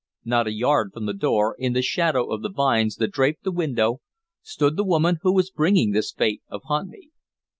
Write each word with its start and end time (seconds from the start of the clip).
Not 0.25 0.47
a 0.47 0.51
yard 0.51 0.93
from 0.95 1.05
the 1.05 1.13
door, 1.13 1.55
in 1.59 1.73
the 1.73 1.83
shadow 1.83 2.31
of 2.33 2.41
the 2.41 2.49
vines 2.49 2.95
that 2.95 3.11
draped 3.11 3.43
the 3.43 3.51
window, 3.51 4.01
stood 4.41 4.75
the 4.75 4.83
woman 4.83 5.17
who 5.21 5.31
was 5.31 5.51
bringing 5.51 5.91
this 5.91 6.11
fate 6.11 6.41
upon 6.49 6.89
me. 6.89 7.11